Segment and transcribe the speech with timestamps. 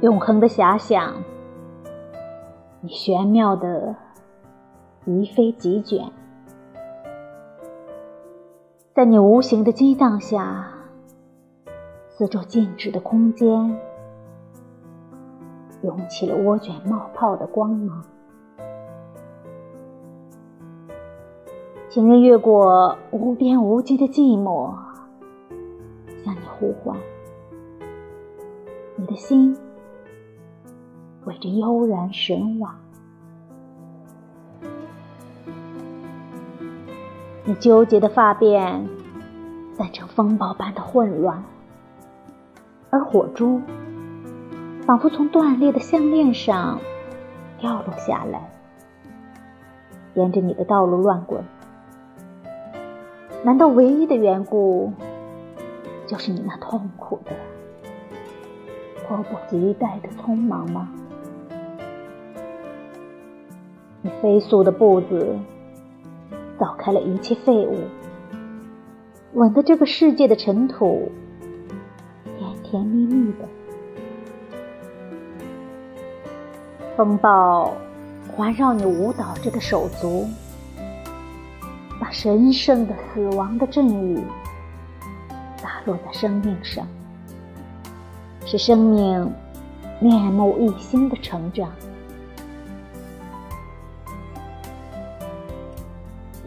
[0.00, 1.12] 永恒的遐想，
[2.80, 3.94] 你玄妙的
[5.04, 6.10] 疑飞急卷，
[8.94, 10.68] 在你无形的激荡下，
[12.08, 13.78] 四周静止的空间
[15.82, 18.02] 涌起了涡卷冒泡的光芒。
[21.90, 24.72] 情人越过无边无际的寂寞，
[26.24, 26.96] 向你呼唤，
[28.96, 29.54] 你的心。
[31.24, 32.74] 围着悠然神往，
[37.44, 38.86] 你纠结的发辫
[39.74, 41.44] 散成风暴般的混乱，
[42.88, 43.60] 而火珠
[44.86, 46.80] 仿佛从断裂的项链上
[47.58, 48.50] 掉落下来，
[50.14, 51.44] 沿着你的道路乱滚。
[53.44, 54.92] 难道唯一的缘故
[56.06, 57.32] 就是你那痛苦的、
[59.06, 60.88] 迫不及待的匆忙吗？
[64.02, 65.38] 你飞速的步子
[66.58, 67.76] 扫开了一切废物，
[69.34, 71.12] 吻得这个世界的尘土
[72.38, 73.48] 甜甜蜜蜜的。
[76.96, 77.72] 风暴
[78.34, 80.26] 环绕你舞蹈着的手足，
[82.00, 84.18] 把神圣的死亡的阵雨
[85.62, 86.86] 打落在生命上，
[88.46, 89.30] 使生命
[89.98, 91.70] 面目一新的成长。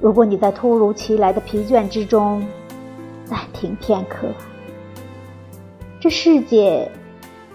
[0.01, 2.45] 如果你在突如其来的疲倦之中
[3.25, 4.27] 暂停片刻，
[6.01, 6.91] 这世界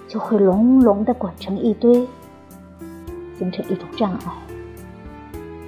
[0.06, 2.06] 就会隆隆的滚成一堆，
[3.39, 4.33] 形成一种障碍，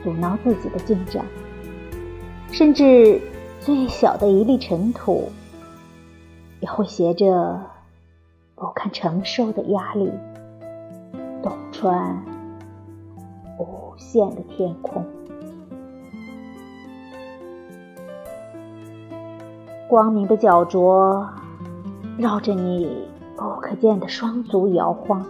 [0.03, 1.25] 阻挠自己的进展。
[2.51, 3.21] 甚至
[3.61, 5.31] 最小的一粒尘土，
[6.61, 7.61] 也会携着
[8.55, 10.11] 不堪承受的压力，
[11.43, 12.23] 洞穿
[13.59, 15.05] 无限的天空。
[19.91, 21.27] 光明的脚镯
[22.17, 25.27] 绕着你不可见的双足摇晃，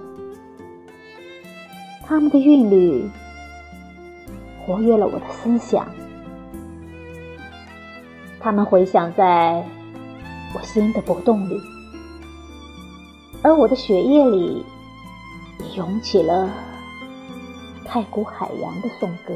[2.04, 3.09] 他们的韵律
[4.60, 5.87] 活跃了我的思想，
[8.38, 9.65] 他们回响在
[10.54, 11.59] 我心的波动里，
[13.42, 14.62] 而我的血液里
[15.59, 16.50] 也涌起了
[17.87, 19.32] 太古海洋的颂歌。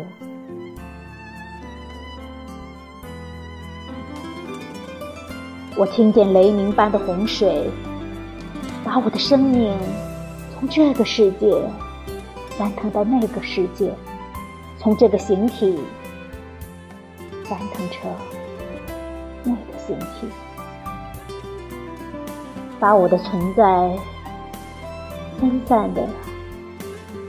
[5.76, 7.68] 我听见雷鸣般的洪水，
[8.84, 9.76] 把我的生命
[10.54, 11.52] 从这个世界
[12.56, 13.92] 翻腾到那个世界，
[14.78, 15.76] 从这个形体
[17.44, 18.08] 翻腾成
[19.42, 20.28] 那个形体，
[22.78, 23.98] 把我的存在
[25.41, 26.06] 分散的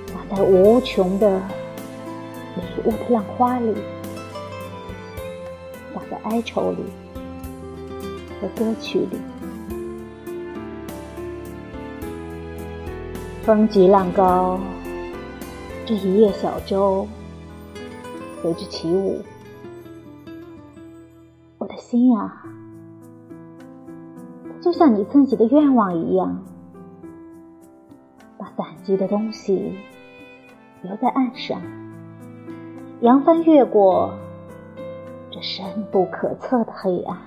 [0.06, 1.41] 洒在无穷的
[2.56, 3.73] 迷雾的浪花里，
[5.95, 6.85] 洒在哀愁里。
[8.41, 9.18] 和歌曲里，
[13.44, 14.59] 风急浪高，
[15.85, 17.07] 这一叶小舟
[18.41, 19.22] 随之起舞。
[21.57, 22.44] 我的心啊，
[24.62, 26.44] 就像你自己的愿望一样，
[28.38, 29.78] 把散居的东西
[30.81, 31.62] 留在岸上，
[33.01, 34.13] 扬帆越过
[35.31, 37.18] 这深不可测的黑暗。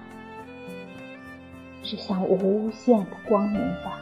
[1.89, 3.98] 指向无限的光明吧。